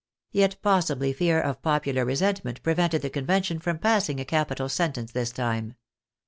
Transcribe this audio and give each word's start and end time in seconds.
Yet 0.31 0.55
possibly 0.63 1.13
fear 1.13 1.39
of 1.39 1.61
popular 1.61 2.03
resentment 2.05 2.63
prevented 2.63 3.03
the 3.03 3.11
Convention 3.11 3.59
from 3.59 3.77
passing 3.77 4.19
a 4.19 4.25
capital 4.25 4.67
sentence 4.67 5.11
this 5.11 5.31
time. 5.31 5.75